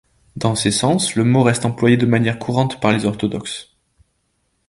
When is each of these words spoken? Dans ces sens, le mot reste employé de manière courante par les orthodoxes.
Dans 0.35 0.55
ces 0.55 0.71
sens, 0.71 1.13
le 1.13 1.23
mot 1.23 1.43
reste 1.43 1.63
employé 1.63 1.95
de 1.95 2.07
manière 2.07 2.39
courante 2.39 2.79
par 2.81 2.91
les 2.91 3.05
orthodoxes. 3.05 3.69